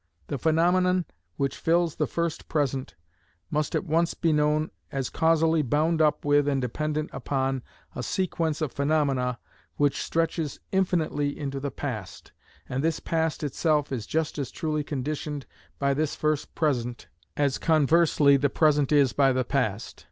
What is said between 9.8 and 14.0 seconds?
stretches infinitely into the past, and this past itself